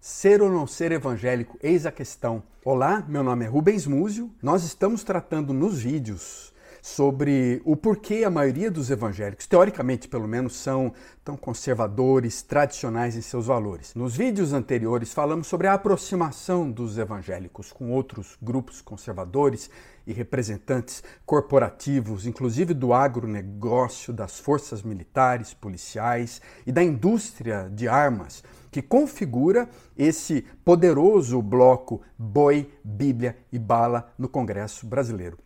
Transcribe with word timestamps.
Ser 0.00 0.40
ou 0.40 0.50
não 0.50 0.66
ser 0.66 0.92
evangélico? 0.92 1.58
Eis 1.62 1.84
a 1.84 1.92
questão. 1.92 2.42
Olá, 2.64 3.04
meu 3.06 3.22
nome 3.22 3.44
é 3.44 3.48
Rubens 3.48 3.86
Múzio. 3.86 4.30
Nós 4.42 4.64
estamos 4.64 5.04
tratando 5.04 5.52
nos 5.52 5.82
vídeos 5.82 6.54
sobre 6.80 7.60
o 7.66 7.76
porquê 7.76 8.24
a 8.24 8.30
maioria 8.30 8.70
dos 8.70 8.90
evangélicos, 8.90 9.46
teoricamente 9.46 10.08
pelo 10.08 10.26
menos, 10.26 10.56
são 10.56 10.94
tão 11.22 11.36
conservadores, 11.36 12.40
tradicionais 12.40 13.14
em 13.14 13.20
seus 13.20 13.44
valores. 13.44 13.94
Nos 13.94 14.16
vídeos 14.16 14.54
anteriores 14.54 15.12
falamos 15.12 15.48
sobre 15.48 15.66
a 15.66 15.74
aproximação 15.74 16.70
dos 16.70 16.96
evangélicos 16.96 17.70
com 17.70 17.90
outros 17.90 18.38
grupos 18.40 18.80
conservadores 18.80 19.68
e 20.06 20.14
representantes 20.14 21.04
corporativos, 21.26 22.24
inclusive 22.26 22.72
do 22.72 22.94
agronegócio, 22.94 24.14
das 24.14 24.40
forças 24.40 24.82
militares, 24.82 25.52
policiais 25.52 26.40
e 26.66 26.72
da 26.72 26.82
indústria 26.82 27.70
de 27.70 27.86
armas 27.86 28.42
que 28.70 28.80
configura 28.80 29.68
esse 29.96 30.42
poderoso 30.64 31.42
bloco 31.42 32.02
boi, 32.16 32.72
Bíblia 32.84 33.36
e 33.52 33.58
bala 33.58 34.12
no 34.16 34.28
Congresso 34.28 34.86
brasileiro. 34.86 35.38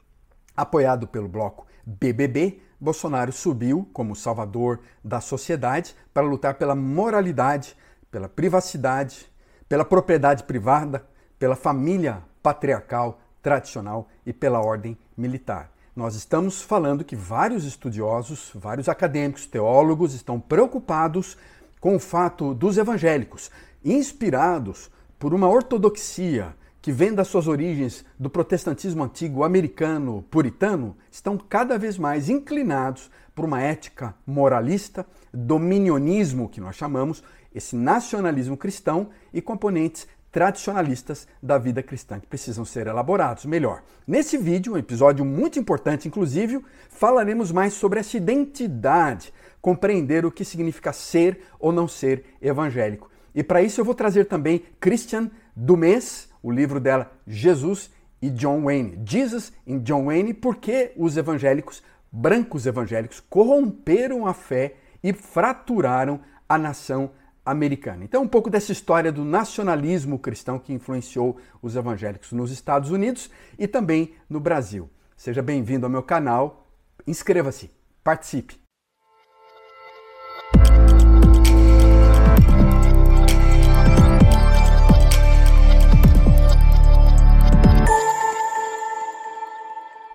Apoiado 0.57 1.09
pelo 1.09 1.29
bloco 1.29 1.67
BBB, 1.87 2.61
Bolsonaro 2.81 3.33
subiu 3.33 3.89
como 3.93 4.15
salvador 4.15 4.81
da 5.03 5.21
sociedade 5.21 5.97
para 6.13 6.27
lutar 6.27 6.55
pela 6.55 6.75
moralidade, 6.75 7.77
pela 8.11 8.29
privacidade, 8.29 9.27
pela 9.69 9.85
propriedade 9.85 10.45
privada, 10.45 11.07
pela 11.39 11.57
família 11.57 12.23
patriarcal 12.43 13.21
tradicional 13.43 14.09
e 14.25 14.33
pela 14.33 14.61
ordem 14.61 14.99
militar. 15.17 15.71
Nós 15.97 16.15
estamos 16.15 16.61
falando 16.61 17.05
que 17.05 17.15
vários 17.15 17.65
estudiosos, 17.65 18.51
vários 18.55 18.89
acadêmicos, 18.89 19.47
teólogos 19.47 20.13
estão 20.13 20.41
preocupados 20.41 21.37
com 21.85 21.97
o 21.97 21.99
fato 21.99 22.55
dos 22.55 22.79
evangélicos, 22.79 23.51
inspirados 23.85 24.91
por 25.19 25.35
uma 25.35 25.51
ortodoxia 25.51 26.57
que 26.81 26.91
vem 26.91 27.13
das 27.13 27.29
suas 27.29 27.47
origens 27.47 28.07
do 28.19 28.31
protestantismo 28.31 29.05
antigo 29.05 29.45
americano 29.45 30.25
puritano, 30.31 30.97
estão 31.13 31.37
cada 31.37 31.77
vez 31.77 31.99
mais 31.99 32.31
inclinados 32.31 33.11
por 33.35 33.45
uma 33.45 33.61
ética 33.61 34.15
moralista, 34.27 35.07
dominionismo, 35.31 36.49
que 36.49 36.59
nós 36.59 36.75
chamamos, 36.75 37.23
esse 37.55 37.77
nacionalismo 37.77 38.57
cristão 38.57 39.11
e 39.31 39.43
componentes 39.43 40.09
tradicionalistas 40.33 41.29
da 41.43 41.59
vida 41.59 41.83
cristã 41.83 42.19
que 42.19 42.27
precisam 42.27 42.65
ser 42.65 42.87
elaborados 42.87 43.45
melhor. 43.45 43.83
Nesse 44.07 44.39
vídeo, 44.39 44.73
um 44.73 44.79
episódio 44.79 45.23
muito 45.23 45.59
importante, 45.59 46.09
inclusive, 46.09 46.65
falaremos 46.89 47.53
mais 47.53 47.75
sobre 47.75 48.01
essa 48.01 48.17
identidade 48.17 49.35
compreender 49.65 50.27
o 50.27 50.31
que 50.31 50.45
significa 50.45 50.93
ser 50.93 51.41
ou 51.59 51.73
não 51.73 51.89
ser 51.89 52.37
evangélico. 52.39 53.11
E 53.35 53.43
para 53.43 53.63
isso 53.63 53.81
eu 53.81 53.85
vou 53.85 53.95
trazer 53.95 54.27
também 54.27 54.63
Christian 54.79 55.31
Dumes, 55.57 56.29
o 56.43 56.51
livro 56.51 56.79
dela 56.79 57.11
Jesus 57.27 57.91
e 58.21 58.29
John 58.29 58.65
Wayne. 58.65 59.01
Jesus 59.07 59.55
e 59.67 59.79
John 59.79 60.05
Wayne, 60.05 60.35
porque 60.35 60.93
os 60.99 61.17
evangélicos, 61.17 61.83
brancos 62.13 62.67
evangélicos, 62.67 63.21
corromperam 63.21 64.27
a 64.27 64.35
fé 64.35 64.75
e 65.03 65.15
fraturaram 65.15 66.21
a 66.47 66.59
nação 66.59 67.13
americana. 67.43 68.05
Então, 68.05 68.23
um 68.23 68.29
pouco 68.29 68.51
dessa 68.51 68.71
história 68.71 69.11
do 69.11 69.25
nacionalismo 69.25 70.19
cristão 70.19 70.59
que 70.59 70.75
influenciou 70.75 71.39
os 71.63 71.75
evangélicos 71.75 72.33
nos 72.33 72.51
Estados 72.51 72.91
Unidos 72.91 73.31
e 73.59 73.67
também 73.67 74.13
no 74.29 74.41
Brasil. 74.41 74.91
Seja 75.17 75.41
bem-vindo 75.41 75.87
ao 75.87 75.91
meu 75.91 76.03
canal, 76.03 76.67
inscreva-se, 77.07 77.71
participe. 78.03 78.64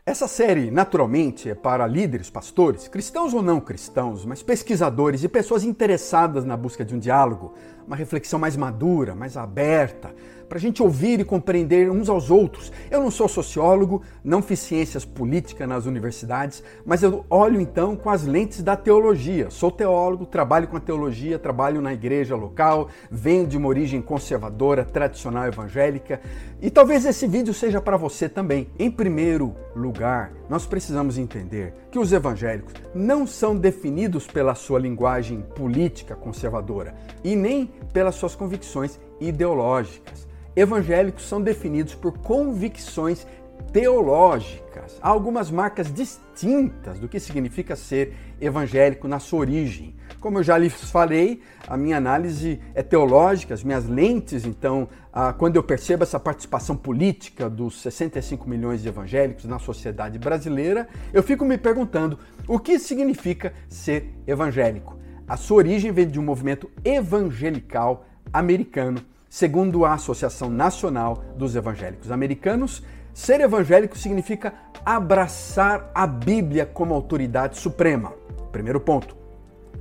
Essa 0.09 0.27
série, 0.27 0.69
naturalmente, 0.69 1.49
é 1.49 1.55
para 1.55 1.87
líderes, 1.87 2.29
pastores, 2.29 2.89
cristãos 2.89 3.33
ou 3.33 3.41
não 3.41 3.61
cristãos, 3.61 4.25
mas 4.25 4.43
pesquisadores 4.43 5.23
e 5.23 5.29
pessoas 5.29 5.63
interessadas 5.63 6.43
na 6.43 6.57
busca 6.57 6.83
de 6.83 6.93
um 6.93 6.99
diálogo, 6.99 7.53
uma 7.87 7.95
reflexão 7.95 8.37
mais 8.37 8.57
madura, 8.57 9.15
mais 9.15 9.37
aberta, 9.37 10.13
para 10.49 10.57
a 10.57 10.61
gente 10.61 10.81
ouvir 10.81 11.19
e 11.19 11.23
compreender 11.23 11.91
uns 11.91 12.09
aos 12.09 12.31
outros. 12.31 12.73
Eu 12.89 12.99
não 12.99 13.11
sou 13.11 13.29
sociólogo, 13.29 14.01
não 14.23 14.41
fiz 14.41 14.59
ciências 14.59 15.05
políticas 15.05 15.69
nas 15.69 15.85
universidades, 15.85 16.63
mas 16.83 17.03
eu 17.03 17.23
olho 17.29 17.61
então 17.61 17.95
com 17.95 18.09
as 18.09 18.25
lentes 18.25 18.63
da 18.63 18.75
teologia. 18.75 19.51
Sou 19.51 19.71
teólogo, 19.71 20.25
trabalho 20.25 20.67
com 20.67 20.75
a 20.75 20.79
teologia, 20.79 21.37
trabalho 21.37 21.79
na 21.79 21.93
igreja 21.93 22.35
local, 22.35 22.89
venho 23.11 23.45
de 23.45 23.57
uma 23.57 23.67
origem 23.67 24.01
conservadora, 24.01 24.83
tradicional 24.83 25.45
evangélica, 25.45 26.19
e 26.59 26.71
talvez 26.71 27.05
esse 27.05 27.27
vídeo 27.27 27.53
seja 27.53 27.79
para 27.79 27.95
você 27.95 28.27
também. 28.27 28.67
Em 28.79 28.89
primeiro 28.89 29.55
lugar, 29.75 30.31
nós 30.49 30.65
precisamos 30.65 31.19
entender 31.19 31.75
que 31.91 31.99
os 31.99 32.11
evangélicos 32.11 32.73
não 32.93 33.27
são 33.27 33.55
definidos 33.55 34.25
pela 34.25 34.55
sua 34.55 34.79
linguagem 34.79 35.41
política 35.55 36.15
conservadora 36.15 36.95
e 37.23 37.35
nem 37.35 37.71
pelas 37.93 38.15
suas 38.15 38.35
convicções 38.35 38.99
ideológicas 39.19 40.28
evangélicos 40.55 41.27
são 41.27 41.41
definidos 41.41 41.95
por 41.95 42.17
convicções 42.19 43.25
teológicas. 43.71 44.97
Há 45.01 45.09
algumas 45.09 45.51
marcas 45.51 45.93
distintas 45.93 46.97
do 46.97 47.07
que 47.07 47.19
significa 47.19 47.75
ser 47.75 48.15
evangélico 48.41 49.07
na 49.07 49.19
sua 49.19 49.39
origem. 49.39 49.95
Como 50.19 50.39
eu 50.39 50.43
já 50.43 50.57
lhes 50.57 50.73
falei, 50.89 51.41
a 51.67 51.77
minha 51.77 51.97
análise 51.97 52.59
é 52.73 52.81
teológica, 52.81 53.53
as 53.53 53.63
minhas 53.63 53.87
lentes, 53.87 54.45
então, 54.45 54.89
quando 55.37 55.55
eu 55.55 55.63
percebo 55.63 56.03
essa 56.03 56.19
participação 56.19 56.75
política 56.75 57.49
dos 57.49 57.81
65 57.81 58.49
milhões 58.49 58.81
de 58.81 58.87
evangélicos 58.87 59.45
na 59.45 59.59
sociedade 59.59 60.17
brasileira, 60.17 60.87
eu 61.13 61.21
fico 61.21 61.45
me 61.45 61.57
perguntando 61.57 62.17
o 62.47 62.59
que 62.59 62.79
significa 62.79 63.53
ser 63.69 64.09
evangélico. 64.25 64.97
A 65.27 65.37
sua 65.37 65.57
origem 65.57 65.91
vem 65.91 66.07
de 66.07 66.19
um 66.19 66.23
movimento 66.23 66.69
evangelical 66.83 68.05
americano 68.33 68.99
Segundo 69.29 69.85
a 69.85 69.93
Associação 69.93 70.49
Nacional 70.49 71.23
dos 71.35 71.55
Evangélicos 71.55 72.11
Americanos, 72.11 72.81
ser 73.13 73.41
evangélico 73.41 73.95
significa 73.95 74.53
abraçar 74.83 75.91
a 75.93 76.07
Bíblia 76.07 76.65
como 76.65 76.95
autoridade 76.95 77.57
suprema. 77.59 78.13
Primeiro 78.51 78.79
ponto. 78.79 79.15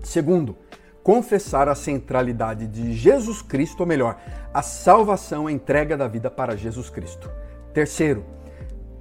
Segundo, 0.05 0.55
confessar 1.03 1.67
a 1.67 1.75
centralidade 1.75 2.67
de 2.67 2.93
Jesus 2.93 3.41
Cristo, 3.41 3.81
ou 3.81 3.87
melhor, 3.87 4.21
a 4.53 4.61
salvação, 4.61 5.47
a 5.47 5.53
entrega 5.53 5.97
da 5.97 6.07
vida 6.07 6.31
para 6.31 6.55
Jesus 6.55 6.91
Cristo. 6.91 7.31
Terceiro, 7.73 8.25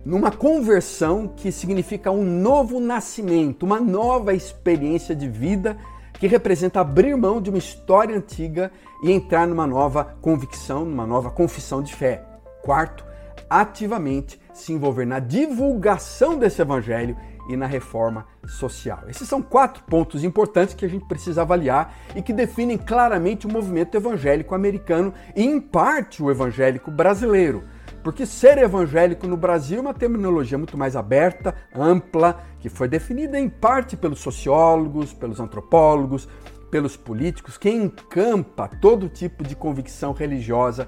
numa 0.05 0.31
conversão 0.31 1.27
que 1.27 1.51
significa 1.51 2.09
um 2.09 2.23
novo 2.23 2.79
nascimento, 2.79 3.63
uma 3.63 3.81
nova 3.81 4.33
experiência 4.33 5.13
de 5.13 5.27
vida 5.27 5.77
que 6.19 6.27
representa 6.27 6.81
abrir 6.81 7.15
mão 7.15 7.41
de 7.41 7.49
uma 7.49 7.59
história 7.59 8.15
antiga 8.15 8.71
e 9.03 9.11
entrar 9.11 9.47
numa 9.47 9.67
nova 9.67 10.03
convicção, 10.21 10.85
numa 10.85 11.05
nova 11.05 11.29
confissão 11.29 11.81
de 11.81 11.93
fé. 11.93 12.23
Quarto, 12.63 13.05
ativamente 13.49 14.39
se 14.53 14.73
envolver 14.73 15.05
na 15.05 15.19
divulgação 15.19 16.37
desse 16.37 16.61
evangelho 16.61 17.15
e 17.47 17.55
na 17.55 17.65
reforma 17.65 18.25
social. 18.45 19.03
Esses 19.07 19.27
são 19.27 19.41
quatro 19.41 19.83
pontos 19.83 20.23
importantes 20.23 20.75
que 20.75 20.85
a 20.85 20.89
gente 20.89 21.05
precisa 21.05 21.43
avaliar 21.43 21.95
e 22.15 22.21
que 22.21 22.33
definem 22.33 22.77
claramente 22.77 23.47
o 23.47 23.51
movimento 23.51 23.95
evangélico 23.95 24.53
americano 24.53 25.13
e, 25.35 25.43
em 25.43 25.59
parte, 25.61 26.21
o 26.21 26.29
evangélico 26.29 26.91
brasileiro. 26.91 27.63
Porque 28.07 28.25
ser 28.25 28.57
evangélico 28.57 29.27
no 29.27 29.35
Brasil 29.35 29.79
é 29.79 29.81
uma 29.81 29.93
terminologia 29.93 30.57
muito 30.57 30.77
mais 30.77 30.95
aberta, 30.95 31.53
ampla, 31.75 32.41
que 32.57 32.69
foi 32.69 32.87
definida 32.87 33.37
em 33.37 33.49
parte 33.49 33.97
pelos 33.97 34.19
sociólogos, 34.19 35.13
pelos 35.13 35.41
antropólogos, 35.41 36.25
pelos 36.71 36.95
políticos, 36.95 37.57
que 37.57 37.69
encampa 37.69 38.69
todo 38.81 39.09
tipo 39.09 39.43
de 39.43 39.57
convicção 39.57 40.13
religiosa 40.13 40.87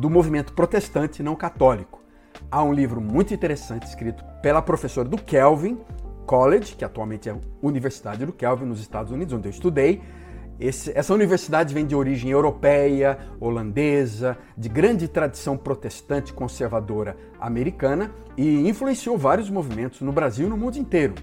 do 0.00 0.10
movimento 0.10 0.54
protestante 0.54 1.22
não 1.22 1.36
católico. 1.36 2.02
Há 2.50 2.64
um 2.64 2.72
livro 2.72 3.00
muito 3.00 3.32
interessante 3.32 3.86
escrito 3.86 4.24
pela 4.42 4.60
professora 4.60 5.08
do 5.08 5.18
Kelvin 5.18 5.78
College, 6.26 6.74
que 6.74 6.84
atualmente 6.84 7.28
é 7.28 7.32
a 7.32 7.38
Universidade 7.62 8.26
do 8.26 8.32
Kelvin 8.32 8.64
nos 8.64 8.80
Estados 8.80 9.12
Unidos, 9.12 9.32
onde 9.32 9.46
eu 9.46 9.52
estudei, 9.52 10.02
esse, 10.58 10.90
essa 10.96 11.12
universidade 11.12 11.74
vem 11.74 11.86
de 11.86 11.94
origem 11.94 12.30
europeia, 12.30 13.18
holandesa, 13.38 14.38
de 14.56 14.68
grande 14.68 15.06
tradição 15.06 15.56
protestante 15.56 16.32
conservadora 16.32 17.16
americana 17.38 18.10
e 18.36 18.68
influenciou 18.68 19.18
vários 19.18 19.50
movimentos 19.50 20.00
no 20.00 20.12
Brasil 20.12 20.46
e 20.46 20.50
no 20.50 20.56
mundo 20.56 20.76
inteiro. 20.78 21.14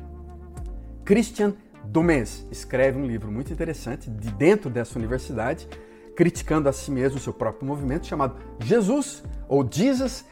Christian 1.03 1.53
Dumes 1.83 2.47
escreve 2.51 2.97
um 2.97 3.05
livro 3.05 3.31
muito 3.31 3.51
interessante 3.51 4.09
de 4.09 4.31
dentro 4.31 4.69
dessa 4.69 4.97
universidade, 4.97 5.67
criticando 6.15 6.69
a 6.69 6.73
si 6.73 6.91
mesmo 6.91 7.19
seu 7.19 7.33
próprio 7.33 7.67
movimento, 7.67 8.05
chamado 8.05 8.35
Jesus 8.59 9.23
ou 9.49 9.67
Jesus 9.69 10.25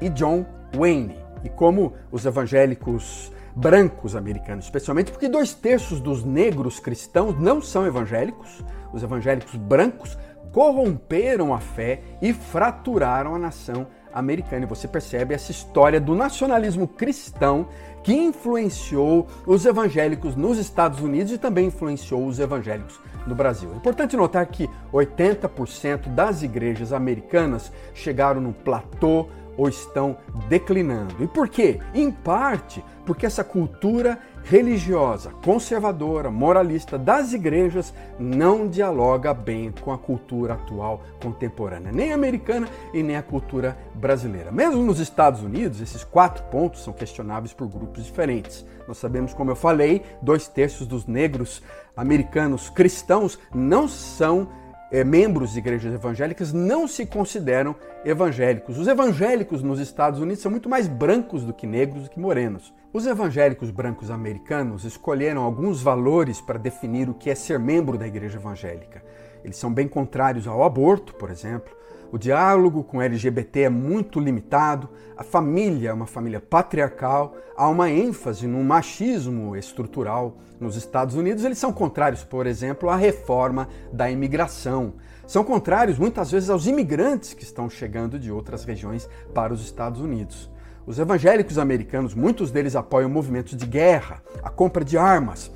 e 0.00 0.08
John 0.08 0.46
Wayne. 0.74 1.16
E 1.44 1.48
como 1.48 1.92
os 2.10 2.24
evangélicos 2.24 3.30
brancos 3.56 4.14
americanos, 4.14 4.66
especialmente 4.66 5.10
porque 5.10 5.30
dois 5.30 5.54
terços 5.54 5.98
dos 5.98 6.22
negros 6.22 6.78
cristãos 6.78 7.40
não 7.40 7.62
são 7.62 7.86
evangélicos. 7.86 8.62
Os 8.92 9.02
evangélicos 9.02 9.56
brancos 9.56 10.18
corromperam 10.52 11.54
a 11.54 11.58
fé 11.58 12.02
e 12.20 12.34
fraturaram 12.34 13.34
a 13.34 13.38
nação 13.38 13.86
americana. 14.12 14.66
E 14.66 14.68
você 14.68 14.86
percebe 14.86 15.34
essa 15.34 15.50
história 15.50 15.98
do 15.98 16.14
nacionalismo 16.14 16.86
cristão 16.86 17.68
que 18.02 18.12
influenciou 18.12 19.26
os 19.46 19.64
evangélicos 19.64 20.36
nos 20.36 20.58
Estados 20.58 21.00
Unidos 21.00 21.32
e 21.32 21.38
também 21.38 21.68
influenciou 21.68 22.26
os 22.26 22.38
evangélicos 22.38 23.00
no 23.26 23.34
Brasil. 23.34 23.70
É 23.72 23.76
importante 23.76 24.16
notar 24.16 24.46
que 24.46 24.68
80% 24.92 26.08
das 26.14 26.42
igrejas 26.42 26.92
americanas 26.92 27.72
chegaram 27.94 28.40
no 28.40 28.52
platô 28.52 29.28
ou 29.56 29.68
estão 29.68 30.16
declinando. 30.48 31.22
E 31.22 31.26
por 31.26 31.48
quê? 31.48 31.80
Em 31.94 32.10
parte 32.10 32.82
porque 33.06 33.24
essa 33.24 33.44
cultura 33.44 34.18
religiosa, 34.44 35.30
conservadora, 35.44 36.30
moralista 36.30 36.98
das 36.98 37.32
igrejas 37.32 37.94
não 38.18 38.68
dialoga 38.68 39.32
bem 39.32 39.72
com 39.80 39.92
a 39.92 39.98
cultura 39.98 40.54
atual 40.54 41.02
contemporânea, 41.22 41.92
nem 41.92 42.12
americana 42.12 42.68
e 42.92 43.02
nem 43.02 43.16
a 43.16 43.22
cultura 43.22 43.76
brasileira. 43.94 44.52
Mesmo 44.52 44.82
nos 44.82 45.00
Estados 45.00 45.42
Unidos, 45.42 45.80
esses 45.80 46.04
quatro 46.04 46.44
pontos 46.44 46.82
são 46.82 46.92
questionáveis 46.92 47.52
por 47.52 47.68
grupos 47.68 48.04
diferentes. 48.04 48.66
Nós 48.86 48.98
sabemos, 48.98 49.32
como 49.32 49.50
eu 49.50 49.56
falei, 49.56 50.02
dois 50.20 50.48
terços 50.48 50.86
dos 50.86 51.06
negros 51.06 51.62
americanos 51.96 52.68
cristãos 52.68 53.38
não 53.54 53.88
são 53.88 54.48
é, 54.90 55.02
membros 55.02 55.52
de 55.52 55.58
igrejas 55.58 55.92
evangélicas 55.94 56.52
não 56.52 56.86
se 56.86 57.04
consideram 57.06 57.74
evangélicos. 58.04 58.78
Os 58.78 58.86
evangélicos 58.86 59.62
nos 59.62 59.80
Estados 59.80 60.20
Unidos 60.20 60.42
são 60.42 60.50
muito 60.50 60.68
mais 60.68 60.86
brancos 60.86 61.44
do 61.44 61.52
que 61.52 61.66
negros 61.66 62.04
do 62.04 62.10
que 62.10 62.20
morenos. 62.20 62.72
Os 62.92 63.06
evangélicos 63.06 63.70
brancos 63.70 64.10
americanos 64.10 64.84
escolheram 64.84 65.42
alguns 65.42 65.82
valores 65.82 66.40
para 66.40 66.58
definir 66.58 67.08
o 67.08 67.14
que 67.14 67.28
é 67.28 67.34
ser 67.34 67.58
membro 67.58 67.98
da 67.98 68.06
igreja 68.06 68.38
evangélica. 68.38 69.02
Eles 69.44 69.56
são 69.56 69.72
bem 69.72 69.86
contrários 69.86 70.46
ao 70.46 70.64
aborto, 70.64 71.14
por 71.14 71.30
exemplo. 71.30 71.74
O 72.12 72.18
diálogo 72.18 72.84
com 72.84 73.02
LGBT 73.02 73.62
é 73.62 73.68
muito 73.68 74.20
limitado, 74.20 74.88
a 75.16 75.24
família 75.24 75.90
é 75.90 75.92
uma 75.92 76.06
família 76.06 76.40
patriarcal, 76.40 77.34
há 77.56 77.68
uma 77.68 77.90
ênfase 77.90 78.46
no 78.46 78.62
machismo 78.62 79.56
estrutural. 79.56 80.36
Nos 80.60 80.76
Estados 80.76 81.16
Unidos, 81.16 81.44
eles 81.44 81.58
são 81.58 81.72
contrários, 81.72 82.22
por 82.22 82.46
exemplo, 82.46 82.88
à 82.88 82.96
reforma 82.96 83.68
da 83.92 84.08
imigração. 84.08 84.94
São 85.26 85.42
contrários 85.42 85.98
muitas 85.98 86.30
vezes 86.30 86.48
aos 86.48 86.68
imigrantes 86.68 87.34
que 87.34 87.42
estão 87.42 87.68
chegando 87.68 88.20
de 88.20 88.30
outras 88.30 88.64
regiões 88.64 89.08
para 89.34 89.52
os 89.52 89.60
Estados 89.60 90.00
Unidos. 90.00 90.48
Os 90.86 91.00
evangélicos 91.00 91.58
americanos, 91.58 92.14
muitos 92.14 92.52
deles 92.52 92.76
apoiam 92.76 93.10
movimentos 93.10 93.56
de 93.56 93.66
guerra, 93.66 94.22
a 94.44 94.48
compra 94.48 94.84
de 94.84 94.96
armas, 94.96 95.50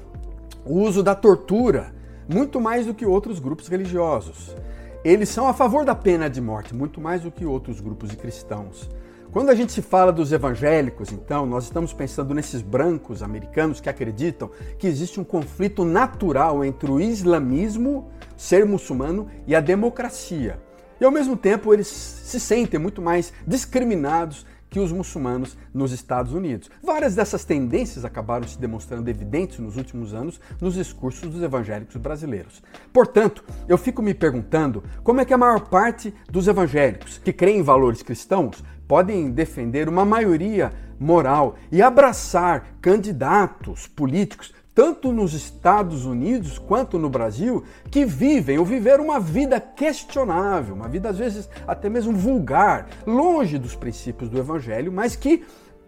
o 0.65 0.81
uso 0.81 1.05
da 1.05 1.15
tortura, 1.15 1.95
muito 2.29 2.61
mais 2.61 2.87
do 2.87 2.95
que 2.95 3.07
outros 3.07 3.39
grupos 3.39 3.69
religiosos. 3.69 4.57
Eles 5.03 5.31
são 5.31 5.49
a 5.49 5.55
favor 5.55 5.83
da 5.83 5.95
pena 5.95 6.29
de 6.29 6.43
morte, 6.43 6.75
muito 6.75 7.01
mais 7.01 7.23
do 7.23 7.31
que 7.31 7.47
outros 7.47 7.81
grupos 7.81 8.11
de 8.11 8.19
cristãos. 8.19 8.87
Quando 9.33 9.49
a 9.49 9.55
gente 9.55 9.73
se 9.73 9.81
fala 9.81 10.13
dos 10.13 10.31
evangélicos, 10.31 11.11
então, 11.11 11.47
nós 11.47 11.65
estamos 11.65 11.95
pensando 11.95 12.35
nesses 12.35 12.61
brancos 12.61 13.23
americanos 13.23 13.81
que 13.81 13.89
acreditam 13.89 14.51
que 14.79 14.87
existe 14.87 15.19
um 15.19 15.25
conflito 15.25 15.87
natural 15.87 16.63
entre 16.63 16.91
o 16.91 17.01
islamismo, 17.01 18.11
ser 18.37 18.67
muçulmano, 18.67 19.27
e 19.47 19.55
a 19.55 19.61
democracia. 19.61 20.61
E 21.01 21.05
ao 21.05 21.11
mesmo 21.11 21.35
tempo 21.35 21.73
eles 21.73 21.87
se 21.87 22.39
sentem 22.39 22.79
muito 22.79 23.01
mais 23.01 23.33
discriminados 23.47 24.45
que 24.71 24.79
os 24.79 24.93
muçulmanos 24.93 25.59
nos 25.75 25.93
Estados 25.93 26.33
Unidos. 26.33 26.71
Várias 26.83 27.15
dessas 27.15 27.45
tendências 27.45 28.05
acabaram 28.05 28.47
se 28.47 28.59
demonstrando 28.59 29.11
evidentes 29.11 29.59
nos 29.59 29.77
últimos 29.77 30.15
anos 30.15 30.41
nos 30.61 30.75
discursos 30.75 31.29
dos 31.29 31.43
evangélicos 31.43 31.97
brasileiros. 31.97 32.63
Portanto, 32.93 33.45
eu 33.69 33.77
fico 33.77 34.01
me 34.01 34.15
perguntando 34.15 34.83
como 35.03 35.21
é 35.21 35.25
que 35.25 35.35
a 35.35 35.39
maior 35.39 35.69
parte 35.69 36.15
dos 36.31 36.47
evangélicos 36.47 37.19
que 37.19 37.33
creem 37.33 37.59
em 37.59 37.63
valores 37.63 38.03
cristãos 38.03 38.63
podem 38.87 39.31
defender 39.31 39.89
uma 39.89 40.05
maioria 40.05 40.73
moral 40.99 41.57
e 41.73 41.81
abraçar 41.81 42.75
candidatos 42.81 43.87
políticos 43.87 44.53
tanto 44.81 45.13
nos 45.13 45.35
Estados 45.35 46.07
Unidos 46.07 46.59
quanto 46.59 46.99
no 46.99 47.11
Brasil, 47.11 47.63
que 47.91 48.07
vivem 48.07 48.59
ou 48.59 48.65
viveram 48.65 49.05
uma 49.05 49.21
vida 49.21 49.61
questionável, 49.61 50.75
uma 50.75 50.89
vida 50.89 51.11
às 51.11 51.19
vezes 51.19 51.51
até 51.69 51.91
mesmo 51.91 52.15
vulgar, 52.15 52.89
longe 53.07 53.59
dos 53.59 53.77
princípios 53.77 54.31
do 54.31 54.39
Evangelho, 54.39 54.91
mas 54.91 55.15
que, 55.15 55.45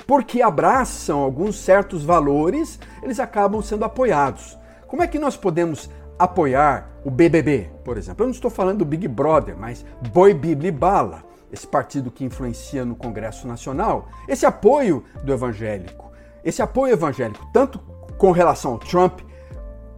porque 0.06 0.42
abraçam 0.42 1.20
alguns 1.20 1.56
certos 1.58 2.04
valores, 2.04 2.78
eles 3.02 3.18
acabam 3.18 3.62
sendo 3.62 3.86
apoiados. 3.86 4.58
Como 4.86 5.02
é 5.02 5.06
que 5.06 5.18
nós 5.18 5.38
podemos 5.38 5.88
apoiar 6.18 6.90
o 7.02 7.10
BBB, 7.10 7.70
por 7.82 7.96
exemplo? 7.96 8.24
Eu 8.24 8.26
não 8.26 8.34
estou 8.34 8.50
falando 8.50 8.80
do 8.80 8.84
Big 8.84 9.08
Brother, 9.08 9.56
mas 9.56 9.86
Boi 10.12 10.34
Bibli 10.34 10.70
Bala, 10.70 11.24
esse 11.50 11.66
partido 11.66 12.10
que 12.10 12.26
influencia 12.26 12.84
no 12.84 12.94
Congresso 12.94 13.48
Nacional, 13.48 14.10
esse 14.28 14.44
apoio 14.44 15.02
do 15.24 15.32
evangélico. 15.32 16.12
Esse 16.44 16.60
apoio 16.60 16.92
evangélico, 16.92 17.48
tanto 17.54 17.80
com 18.22 18.30
relação 18.30 18.74
ao 18.74 18.78
Trump, 18.78 19.18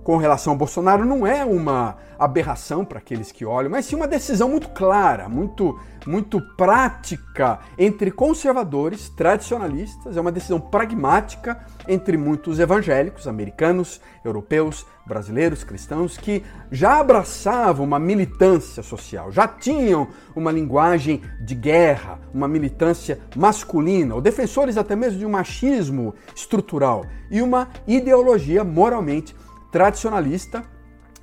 com 0.05 0.19
relação 0.19 0.53
ao 0.53 0.59
Bolsonaro, 0.59 1.05
não 1.07 1.27
é 1.27 1.43
uma 1.45 1.97
aberração 2.19 2.85
para 2.85 2.99
aqueles 2.99 3.33
que 3.33 3.45
olham, 3.45 3.71
mas 3.71 3.87
sim 3.87 3.97
uma 3.97 4.07
decisão 4.07 4.51
muito 4.51 4.69
clara, 4.69 5.31
muito, 5.31 5.81
muito 6.07 6.41
prática 6.57 7.59
entre 7.79 8.11
conservadores, 8.11 9.09
tradicionalistas, 9.09 10.17
é 10.17 10.21
uma 10.21 10.31
decisão 10.31 10.61
pragmática 10.61 11.59
entre 11.89 12.19
muitos 12.19 12.61
evangélicos, 12.61 13.27
americanos, 13.27 14.01
europeus, 14.23 14.87
brasileiros, 15.07 15.65
cristãos, 15.65 16.17
que 16.17 16.43
já 16.71 17.01
abraçavam 17.01 17.85
uma 17.85 17.99
militância 17.99 18.83
social, 18.83 19.33
já 19.33 19.49
tinham 19.49 20.09
uma 20.37 20.53
linguagem 20.53 21.23
de 21.41 21.55
guerra, 21.55 22.19
uma 22.33 22.47
militância 22.47 23.19
masculina, 23.35 24.15
ou 24.15 24.21
defensores 24.21 24.77
até 24.77 24.95
mesmo 24.95 25.19
de 25.19 25.27
um 25.27 25.31
machismo 25.31 26.15
estrutural 26.35 27.07
e 27.31 27.41
uma 27.41 27.69
ideologia 27.87 28.63
moralmente 28.63 29.35
tradicionalista 29.75 30.63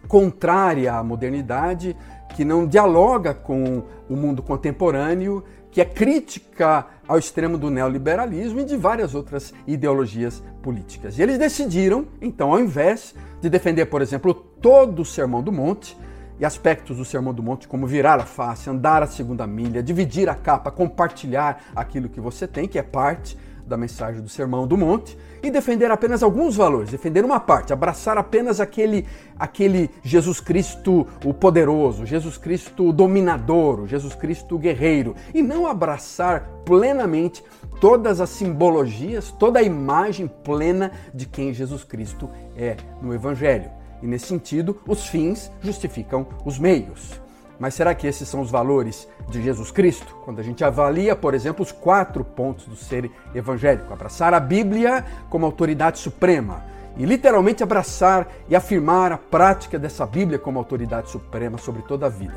contrária 0.09 0.93
à 0.93 1.01
modernidade, 1.01 1.95
que 2.35 2.43
não 2.43 2.67
dialoga 2.67 3.33
com 3.33 3.83
o 4.09 4.15
mundo 4.17 4.43
contemporâneo, 4.43 5.41
que 5.71 5.79
é 5.79 5.85
crítica 5.85 6.85
ao 7.07 7.17
extremo 7.17 7.57
do 7.57 7.69
neoliberalismo 7.69 8.59
e 8.59 8.65
de 8.65 8.75
várias 8.75 9.15
outras 9.15 9.53
ideologias 9.65 10.43
políticas. 10.61 11.17
E 11.17 11.21
eles 11.21 11.37
decidiram, 11.37 12.05
então, 12.21 12.51
ao 12.51 12.59
invés 12.59 13.15
de 13.39 13.49
defender, 13.49 13.85
por 13.85 14.01
exemplo, 14.01 14.33
todo 14.33 15.01
o 15.01 15.05
Sermão 15.05 15.41
do 15.41 15.51
Monte 15.53 15.97
e 16.37 16.43
aspectos 16.43 16.97
do 16.97 17.05
Sermão 17.05 17.33
do 17.33 17.41
Monte, 17.41 17.69
como 17.69 17.87
virar 17.87 18.19
a 18.19 18.25
face, 18.25 18.69
andar 18.69 19.01
a 19.01 19.07
segunda 19.07 19.47
milha, 19.47 19.81
dividir 19.81 20.27
a 20.27 20.35
capa, 20.35 20.69
compartilhar 20.71 21.63
aquilo 21.73 22.09
que 22.09 22.19
você 22.19 22.45
tem, 22.45 22.67
que 22.67 22.77
é 22.77 22.83
parte 22.83 23.37
da 23.71 23.77
mensagem 23.77 24.21
do 24.21 24.29
Sermão 24.29 24.67
do 24.67 24.77
Monte 24.77 25.17
e 25.41 25.49
defender 25.49 25.89
apenas 25.89 26.21
alguns 26.21 26.55
valores, 26.55 26.91
defender 26.91 27.25
uma 27.25 27.39
parte, 27.39 27.73
abraçar 27.73 28.17
apenas 28.17 28.59
aquele, 28.59 29.07
aquele 29.39 29.89
Jesus 30.03 30.39
Cristo 30.39 31.07
o 31.25 31.33
poderoso, 31.33 32.05
Jesus 32.05 32.37
Cristo 32.37 32.91
dominador, 32.91 33.79
o 33.79 33.87
Jesus 33.87 34.13
Cristo 34.13 34.57
guerreiro, 34.59 35.15
e 35.33 35.41
não 35.41 35.65
abraçar 35.65 36.47
plenamente 36.65 37.43
todas 37.79 38.21
as 38.21 38.29
simbologias, 38.29 39.31
toda 39.31 39.59
a 39.59 39.63
imagem 39.63 40.27
plena 40.27 40.91
de 41.13 41.25
quem 41.25 41.53
Jesus 41.53 41.83
Cristo 41.83 42.29
é 42.55 42.75
no 43.01 43.13
Evangelho. 43.13 43.71
E 44.03 44.07
nesse 44.07 44.27
sentido, 44.27 44.77
os 44.87 45.07
fins 45.07 45.51
justificam 45.61 46.27
os 46.45 46.59
meios. 46.59 47.19
Mas 47.61 47.75
será 47.75 47.93
que 47.93 48.07
esses 48.07 48.27
são 48.27 48.41
os 48.41 48.49
valores 48.49 49.07
de 49.29 49.39
Jesus 49.39 49.69
Cristo? 49.69 50.15
Quando 50.25 50.39
a 50.39 50.43
gente 50.43 50.63
avalia, 50.63 51.15
por 51.15 51.35
exemplo, 51.35 51.61
os 51.61 51.71
quatro 51.71 52.23
pontos 52.25 52.65
do 52.65 52.75
ser 52.75 53.11
evangélico: 53.35 53.93
abraçar 53.93 54.33
a 54.33 54.39
Bíblia 54.39 55.05
como 55.29 55.45
autoridade 55.45 55.99
suprema, 55.99 56.65
e 56.97 57.05
literalmente 57.05 57.61
abraçar 57.61 58.27
e 58.49 58.55
afirmar 58.55 59.11
a 59.11 59.17
prática 59.19 59.77
dessa 59.77 60.07
Bíblia 60.07 60.39
como 60.39 60.57
autoridade 60.57 61.11
suprema 61.11 61.59
sobre 61.59 61.83
toda 61.83 62.07
a 62.07 62.09
vida. 62.09 62.33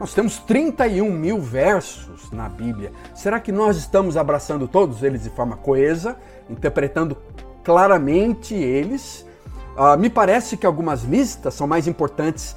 Nós 0.00 0.12
temos 0.12 0.38
31 0.38 1.08
mil 1.08 1.40
versos 1.40 2.32
na 2.32 2.48
Bíblia. 2.48 2.90
Será 3.14 3.38
que 3.38 3.52
nós 3.52 3.76
estamos 3.76 4.16
abraçando 4.16 4.66
todos 4.66 5.04
eles 5.04 5.22
de 5.22 5.30
forma 5.30 5.56
coesa, 5.56 6.16
interpretando 6.50 7.16
claramente 7.62 8.56
eles? 8.56 9.24
Uh, 9.76 9.96
me 9.96 10.10
parece 10.10 10.56
que 10.56 10.66
algumas 10.66 11.04
listas 11.04 11.54
são 11.54 11.68
mais 11.68 11.86
importantes 11.86 12.56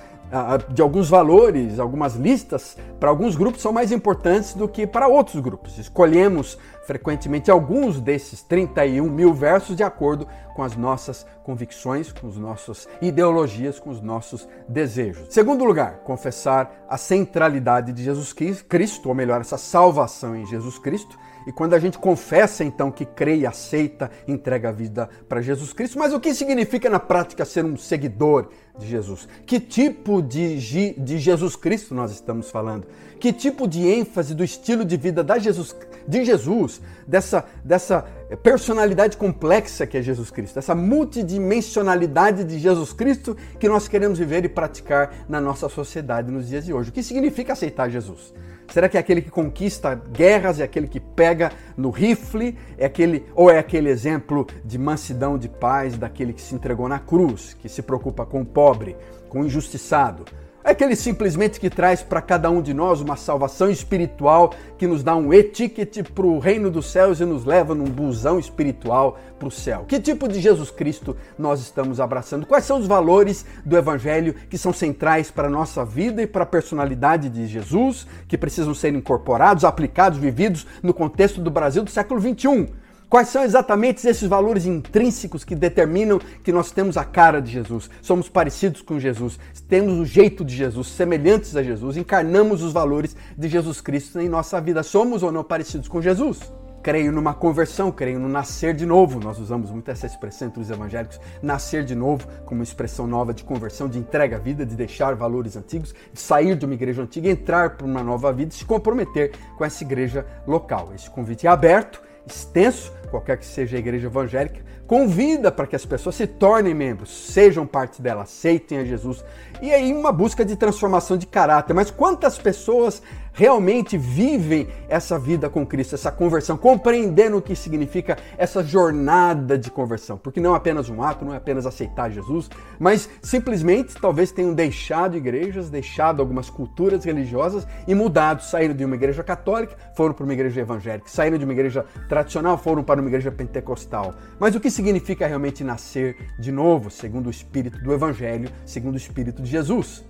de 0.70 0.82
alguns 0.82 1.10
valores, 1.10 1.80
algumas 1.80 2.16
listas, 2.16 2.78
para 3.00 3.10
alguns 3.10 3.36
grupos 3.36 3.62
são 3.62 3.72
mais 3.72 3.92
importantes 3.92 4.54
do 4.54 4.68
que 4.68 4.86
para 4.86 5.08
outros 5.08 5.42
grupos. 5.42 5.78
Escolhemos 5.78 6.58
frequentemente 6.86 7.52
alguns 7.52 8.00
desses 8.00 8.42
31 8.42 9.10
mil 9.10 9.34
versos 9.34 9.76
de 9.76 9.84
acordo 9.84 10.28
com 10.58 10.64
as 10.64 10.76
nossas 10.76 11.24
convicções, 11.44 12.12
com 12.12 12.28
as 12.28 12.36
nossas 12.36 12.90
ideologias, 13.00 13.80
com 13.80 13.92
os 13.92 14.02
nossos 14.02 14.50
desejos. 14.68 15.28
Segundo 15.30 15.64
lugar, 15.64 16.00
confessar 16.00 16.84
a 16.90 16.98
centralidade 16.98 17.94
de 17.94 18.04
Jesus 18.04 18.34
Cristo, 18.34 19.08
ou 19.08 19.14
melhor, 19.14 19.40
essa 19.40 19.56
salvação 19.56 20.36
em 20.36 20.48
Jesus 20.48 20.80
Cristo. 20.80 21.16
E 21.46 21.52
quando 21.52 21.76
a 21.76 21.80
gente 21.80 22.00
confessa 22.00 22.64
então 22.64 22.92
que 22.92 23.06
crê 23.06 23.46
aceita, 23.46 24.10
entrega 24.28 24.70
a 24.70 24.72
vida 24.72 25.08
para 25.30 25.42
Jesus 25.42 25.72
Cristo, 25.74 26.00
mas 26.00 26.12
o 26.12 26.20
que 26.20 26.34
significa 26.34 26.90
na 26.90 27.00
prática 27.00 27.46
ser 27.46 27.64
um 27.64 27.78
seguidor 27.78 28.50
de 28.80 28.88
Jesus? 28.88 29.30
Que 29.46 29.60
tipo 29.60 30.24
de, 30.24 30.58
de 30.98 31.20
Jesus 31.20 31.56
Cristo 31.56 31.94
nós 31.94 32.12
estamos 32.12 32.50
falando? 32.50 32.88
Que 33.20 33.32
tipo 33.32 33.68
de 33.68 33.88
ênfase 33.88 34.34
do 34.34 34.44
estilo 34.44 34.84
de 34.84 34.98
vida 34.98 35.24
da 35.24 35.38
Jesus, 35.38 35.74
de 36.08 36.26
Jesus, 36.26 36.82
dessa, 37.08 37.46
dessa 37.64 38.06
personalidade 38.36 39.16
complexa 39.16 39.88
que 39.88 39.98
é 39.98 40.02
Jesus 40.02 40.30
Cristo, 40.30 40.60
essa 40.60 40.76
multidimensionalidade 40.76 42.44
de 42.44 42.60
Jesus 42.60 42.92
Cristo 42.92 43.38
que 43.60 43.70
nós 43.70 43.88
queremos 43.88 44.20
viver 44.20 44.44
e 44.44 44.50
praticar 44.50 45.26
na 45.30 45.40
nossa 45.40 45.70
sociedade 45.70 46.30
nos 46.32 46.50
dias 46.50 46.66
de 46.66 46.74
hoje? 46.74 46.90
O 46.90 46.94
que 46.94 47.02
significa 47.02 47.54
aceitar 47.54 47.90
Jesus? 47.90 48.34
Será 48.70 48.90
que 48.90 48.98
é 48.98 49.00
aquele 49.00 49.22
que 49.22 49.32
conquista 49.32 49.96
guerras, 49.96 50.60
é 50.60 50.64
aquele 50.64 50.88
que 50.88 51.00
pega 51.00 51.54
no 51.78 51.90
rifle, 51.90 52.58
é 52.78 52.86
aquele 52.86 53.24
ou 53.34 53.50
é 53.50 53.60
aquele 53.60 53.90
exemplo 53.90 54.46
de 54.66 54.78
mansidão, 54.78 55.38
de 55.38 55.48
paz, 55.48 55.98
daquele 55.98 56.34
que 56.34 56.42
se 56.42 56.54
entregou 56.54 56.90
na 56.90 57.00
cruz, 57.00 57.54
que 57.54 57.70
se 57.70 57.82
preocupa 57.82 58.26
com 58.26 58.42
o 58.42 58.46
pobre, 58.46 58.98
com 59.30 59.42
o 59.42 59.46
injustiçado? 59.46 60.26
É 60.68 60.72
aquele 60.72 60.98
simplesmente 60.98 61.62
que 61.62 61.70
traz 61.70 62.04
para 62.04 62.22
cada 62.22 62.50
um 62.50 62.62
de 62.62 62.74
nós 62.74 63.00
uma 63.00 63.16
salvação 63.16 63.70
espiritual, 63.70 64.54
que 64.78 64.86
nos 64.86 65.02
dá 65.02 65.16
um 65.16 65.34
etiquete 65.34 66.04
para 66.04 66.26
o 66.26 66.40
reino 66.40 66.70
dos 66.70 66.92
céus 66.92 67.22
e 67.22 67.26
nos 67.26 67.46
leva 67.46 67.74
num 67.74 67.86
busão 67.86 68.38
espiritual 68.38 69.18
para 69.40 69.48
o 69.48 69.52
céu. 69.52 69.86
Que 69.88 69.98
tipo 69.98 70.28
de 70.28 70.42
Jesus 70.42 70.70
Cristo 70.70 71.16
nós 71.40 71.62
estamos 71.62 72.02
abraçando? 72.02 72.46
Quais 72.46 72.66
são 72.66 72.80
os 72.80 72.86
valores 72.86 73.46
do 73.66 73.78
Evangelho 73.78 74.36
que 74.50 74.58
são 74.58 74.74
centrais 74.74 75.32
para 75.32 75.48
a 75.48 75.50
nossa 75.50 75.86
vida 75.86 76.22
e 76.22 76.28
para 76.28 76.44
a 76.44 76.46
personalidade 76.46 77.30
de 77.30 77.48
Jesus, 77.48 78.06
que 78.28 78.38
precisam 78.38 78.74
ser 78.74 78.94
incorporados, 78.94 79.64
aplicados, 79.64 80.20
vividos 80.20 80.68
no 80.84 80.94
contexto 80.94 81.40
do 81.40 81.50
Brasil 81.50 81.82
do 81.82 81.90
século 81.90 82.20
XXI? 82.20 82.68
Quais 83.10 83.30
são 83.30 83.42
exatamente 83.42 84.06
esses 84.06 84.28
valores 84.28 84.66
intrínsecos 84.66 85.46
que 85.46 85.56
determinam 85.56 86.20
que 86.44 86.52
nós 86.52 86.72
temos 86.72 86.98
a 86.98 87.06
cara 87.06 87.42
de 87.42 87.50
Jesus, 87.50 87.90
somos 88.02 88.28
parecidos 88.28 88.82
com 88.82 89.00
Jesus, 89.00 89.40
temos 89.70 89.94
o 89.98 90.06
jeito 90.06 90.44
de 90.44 90.54
Jesus, 90.54 90.88
semelhantes 90.88 91.56
a 91.56 91.64
Jesus, 91.64 91.96
encarnamos 91.96 92.62
os 92.62 92.74
valores 92.74 93.16
de 93.38 93.48
Jesus 93.48 93.80
Cristo 93.80 94.20
em 94.20 94.28
nossa 94.28 94.60
vida? 94.60 94.84
Somos 94.84 95.24
ou 95.24 95.32
não 95.32 95.42
parecidos 95.42 95.88
com 95.88 96.02
Jesus? 96.02 96.52
Creio 96.84 97.14
numa 97.14 97.34
conversão, 97.34 97.94
creio 97.94 98.20
no 98.20 98.28
nascer 98.28 98.74
de 98.74 98.86
novo. 98.86 99.22
Nós 99.22 99.40
usamos 99.40 99.72
muito 99.72 99.90
essa 99.90 100.06
expressão 100.06 100.50
entre 100.50 100.62
os 100.62 100.70
evangélicos, 100.70 101.20
nascer 101.42 101.86
de 101.86 101.96
novo, 101.96 102.28
como 102.46 102.60
uma 102.60 102.64
expressão 102.64 103.08
nova 103.08 103.34
de 103.34 103.44
conversão, 103.44 103.88
de 103.88 103.98
entrega 103.98 104.36
à 104.36 104.40
vida, 104.40 104.66
de 104.66 104.76
deixar 104.76 105.16
valores 105.16 105.56
antigos, 105.56 105.96
de 106.12 106.20
sair 106.20 106.58
de 106.58 106.66
uma 106.66 106.74
igreja 106.74 107.02
antiga, 107.02 107.30
entrar 107.30 107.78
para 107.78 107.88
uma 107.88 108.04
nova 108.04 108.34
vida 108.34 108.52
e 108.54 108.58
se 108.58 108.66
comprometer 108.66 109.32
com 109.58 109.64
essa 109.64 109.82
igreja 109.84 110.26
local. 110.46 110.92
Esse 110.94 111.10
convite 111.10 111.48
é 111.48 111.50
aberto 111.50 112.06
extenso, 112.28 112.92
qualquer 113.08 113.38
que 113.38 113.46
seja 113.46 113.78
a 113.78 113.80
igreja 113.80 114.08
evangélica, 114.08 114.62
convida 114.88 115.52
para 115.52 115.68
que 115.68 115.76
as 115.76 115.86
pessoas 115.86 116.16
se 116.16 116.26
tornem 116.26 116.74
membros, 116.74 117.10
sejam 117.10 117.68
parte 117.68 118.02
dela, 118.02 118.24
aceitem 118.24 118.80
a 118.80 118.86
Jesus. 118.86 119.24
E 119.62 119.72
aí 119.72 119.92
uma 119.92 120.12
busca 120.12 120.46
de 120.46 120.56
transformação 120.56 121.18
de 121.18 121.28
caráter. 121.28 121.74
Mas 121.74 121.92
quantas 121.92 122.38
pessoas 122.38 123.02
realmente 123.38 124.00
vivem 124.00 124.68
essa 124.90 125.20
vida 125.20 125.48
com 125.48 125.64
Cristo, 125.64 125.94
essa 125.94 126.12
conversão, 126.12 126.58
compreendendo 126.58 127.38
o 127.38 127.42
que 127.42 127.56
significa 127.56 128.18
essa 128.36 128.64
jornada 128.64 129.60
de 129.60 129.70
conversão. 129.70 130.18
Porque 130.18 130.40
não 130.40 130.56
é 130.56 130.58
apenas 130.58 130.90
um 130.90 131.04
ato, 131.04 131.24
não 131.24 131.36
é 131.36 131.38
apenas 131.38 131.68
aceitar 131.68 132.10
Jesus, 132.10 132.50
mas 132.80 133.08
simplesmente 133.22 133.94
talvez 134.02 134.32
tenham 134.32 134.56
deixado 134.56 135.16
igrejas, 135.16 135.70
deixado 135.70 136.20
algumas 136.20 136.50
culturas 136.50 137.06
religiosas 137.06 137.68
e 137.88 137.94
mudado, 137.94 138.42
saíram 138.42 138.74
de 138.74 138.84
uma 138.84 138.96
igreja 138.96 139.24
católica, 139.24 139.76
foram 139.96 140.16
para 140.16 140.24
uma 140.24 140.34
igreja 140.34 140.62
evangélica, 140.62 141.08
saíram 141.08 141.38
de 141.38 141.44
uma 141.44 141.54
igreja 141.54 141.86
tradicional, 142.10 142.58
foram 142.58 142.84
para 142.84 143.00
uma 143.00 143.10
igreja 143.10 143.32
pentecostal. 143.32 144.16
Mas 144.40 144.56
o 144.56 144.60
que 144.60 144.72
significa 144.78 145.26
realmente 145.26 145.64
nascer 145.64 146.16
de 146.38 146.52
novo, 146.52 146.92
segundo 146.92 147.28
o 147.28 147.32
espírito 147.32 147.80
do 147.80 147.92
evangelho, 147.92 148.48
segundo 148.64 148.94
o 148.94 148.98
espírito 148.98 149.42
de 149.42 149.50
Jesus? 149.50 150.06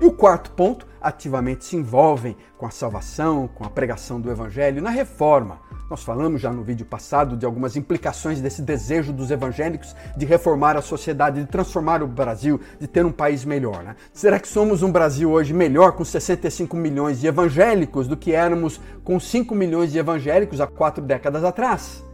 E 0.00 0.06
o 0.06 0.12
quarto 0.12 0.52
ponto, 0.52 0.86
ativamente 1.00 1.66
se 1.66 1.76
envolvem 1.76 2.34
com 2.56 2.64
a 2.64 2.70
salvação, 2.70 3.46
com 3.46 3.62
a 3.64 3.68
pregação 3.68 4.18
do 4.18 4.30
evangelho 4.30 4.80
na 4.80 4.88
reforma. 4.88 5.60
Nós 5.90 6.02
falamos 6.02 6.40
já 6.40 6.50
no 6.50 6.64
vídeo 6.64 6.86
passado 6.86 7.36
de 7.36 7.44
algumas 7.44 7.76
implicações 7.76 8.40
desse 8.40 8.62
desejo 8.62 9.12
dos 9.12 9.30
evangélicos 9.30 9.94
de 10.16 10.24
reformar 10.24 10.78
a 10.78 10.82
sociedade, 10.82 11.42
de 11.42 11.46
transformar 11.46 12.02
o 12.02 12.06
Brasil, 12.06 12.58
de 12.80 12.86
ter 12.86 13.04
um 13.04 13.12
país 13.12 13.44
melhor. 13.44 13.84
Né? 13.84 13.96
Será 14.14 14.40
que 14.40 14.48
somos 14.48 14.82
um 14.82 14.90
Brasil 14.90 15.30
hoje 15.30 15.52
melhor 15.52 15.92
com 15.92 16.04
65 16.04 16.74
milhões 16.74 17.20
de 17.20 17.26
evangélicos 17.26 18.08
do 18.08 18.16
que 18.16 18.32
éramos 18.32 18.80
com 19.04 19.20
5 19.20 19.54
milhões 19.54 19.92
de 19.92 19.98
evangélicos 19.98 20.58
há 20.58 20.66
quatro 20.66 21.04
décadas 21.04 21.44
atrás? 21.44 22.05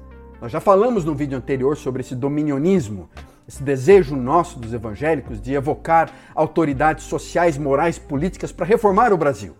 Nós 0.43 0.51
já 0.51 0.59
falamos 0.59 1.05
no 1.05 1.15
vídeo 1.15 1.39
anterior 1.39 1.77
sobre 1.77 2.01
esse 2.01 2.17
dominionismo 2.17 3.09
esse 3.47 3.63
desejo 3.63 4.17
nosso 4.17 4.59
dos 4.59 4.75
evangélicos 4.75 5.41
de 5.41 5.55
evocar 5.55 6.11
autoridades 6.35 7.05
sociais, 7.05 7.57
morais, 7.57 7.97
políticas 7.97 8.51
para 8.51 8.67
reformar 8.67 9.13
o 9.13 9.17
Brasil, 9.17 9.55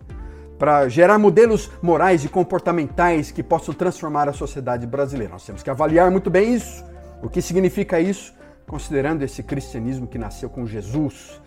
para 0.59 0.89
gerar 0.89 1.17
modelos 1.17 1.71
morais 1.81 2.25
e 2.25 2.27
comportamentais 2.27 3.31
que 3.31 3.41
possam 3.41 3.73
transformar 3.73 4.27
a 4.27 4.33
sociedade 4.33 4.85
brasileira. 4.85 5.31
Nós 5.31 5.45
temos 5.45 5.63
que 5.63 5.69
avaliar 5.69 6.11
muito 6.11 6.29
bem 6.29 6.53
isso. 6.53 6.83
O 7.21 7.29
que 7.29 7.41
significa 7.41 8.01
isso, 8.01 8.33
considerando 8.67 9.23
esse 9.23 9.41
cristianismo 9.41 10.05
que 10.05 10.17
nasceu 10.17 10.49
com 10.49 10.65
Jesus, 10.65 11.41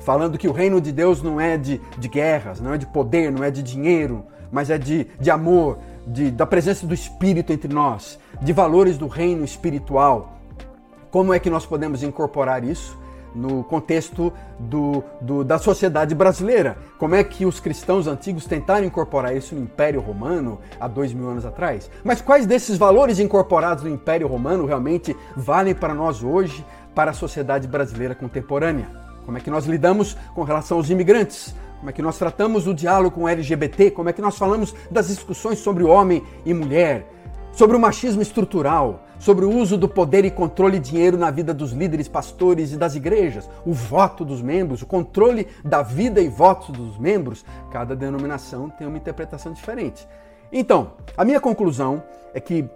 falando 0.00 0.36
que 0.36 0.48
o 0.48 0.52
reino 0.52 0.82
de 0.82 0.92
Deus 0.92 1.22
não 1.22 1.40
é 1.40 1.56
de, 1.56 1.80
de 1.96 2.08
guerras, 2.08 2.60
não 2.60 2.74
é 2.74 2.76
de 2.76 2.86
poder, 2.86 3.32
não 3.32 3.42
é 3.42 3.50
de 3.50 3.62
dinheiro, 3.62 4.26
mas 4.50 4.68
é 4.68 4.76
de, 4.76 5.06
de 5.18 5.30
amor, 5.30 5.78
de, 6.06 6.30
da 6.30 6.46
presença 6.46 6.86
do 6.86 6.94
Espírito 6.94 7.52
entre 7.52 7.72
nós, 7.72 8.18
de 8.40 8.52
valores 8.52 8.98
do 8.98 9.06
reino 9.06 9.44
espiritual 9.44 10.42
como 11.12 11.34
é 11.34 11.38
que 11.38 11.50
nós 11.50 11.66
podemos 11.66 12.02
incorporar 12.02 12.64
isso 12.64 12.98
no 13.34 13.62
contexto 13.62 14.32
do, 14.58 15.04
do, 15.20 15.44
da 15.44 15.58
sociedade 15.58 16.14
brasileira? 16.14 16.78
Como 16.98 17.14
é 17.14 17.22
que 17.22 17.44
os 17.44 17.60
cristãos 17.60 18.06
antigos 18.06 18.46
tentaram 18.46 18.86
incorporar 18.86 19.36
isso 19.36 19.54
no 19.54 19.60
Império 19.60 20.00
Romano 20.00 20.58
há 20.80 20.88
dois 20.88 21.12
mil 21.12 21.28
anos 21.28 21.44
atrás? 21.44 21.90
Mas 22.02 22.22
quais 22.22 22.46
desses 22.46 22.78
valores 22.78 23.18
incorporados 23.18 23.84
no 23.84 23.90
Império 23.90 24.26
Romano 24.26 24.64
realmente 24.64 25.14
valem 25.36 25.74
para 25.74 25.92
nós 25.92 26.22
hoje, 26.22 26.64
para 26.94 27.10
a 27.10 27.14
sociedade 27.14 27.68
brasileira 27.68 28.14
contemporânea? 28.14 28.88
Como 29.26 29.36
é 29.36 29.40
que 29.42 29.50
nós 29.50 29.66
lidamos 29.66 30.16
com 30.34 30.44
relação 30.44 30.78
aos 30.78 30.88
imigrantes? 30.88 31.54
Como 31.82 31.90
é 31.90 31.92
que 31.92 32.00
nós 32.00 32.16
tratamos 32.16 32.68
o 32.68 32.72
diálogo 32.72 33.16
com 33.16 33.24
o 33.24 33.28
LGBT? 33.28 33.90
Como 33.90 34.08
é 34.08 34.12
que 34.12 34.22
nós 34.22 34.38
falamos 34.38 34.72
das 34.88 35.08
discussões 35.08 35.58
sobre 35.58 35.82
homem 35.82 36.22
e 36.46 36.54
mulher? 36.54 37.12
Sobre 37.50 37.76
o 37.76 37.80
machismo 37.80 38.22
estrutural? 38.22 39.04
sobre 39.18 39.44
o 39.44 39.50
uso 39.52 39.78
do 39.78 39.88
poder 39.88 40.24
e 40.24 40.32
controle 40.32 40.80
de 40.80 40.90
dinheiro 40.90 41.16
na 41.16 41.30
vida 41.30 41.54
dos 41.54 41.70
líderes, 41.70 42.08
pastores 42.08 42.72
e 42.72 42.76
das 42.76 42.96
igrejas, 42.96 43.48
o 43.64 43.72
voto 43.72 44.24
dos 44.24 44.42
membros, 44.42 44.82
o 44.82 44.86
controle 44.86 45.46
da 45.64 45.80
vida 45.80 46.20
e 46.20 46.28
votos 46.28 46.70
dos 46.70 46.98
membros, 46.98 47.44
cada 47.70 47.94
denominação 47.94 48.68
tem 48.68 48.84
uma 48.84 48.98
interpretação 48.98 49.52
diferente. 49.52 50.08
Então, 50.50 50.94
a 51.16 51.24
minha 51.24 51.40
conclusão 51.40 52.02
é 52.34 52.40
que 52.40 52.68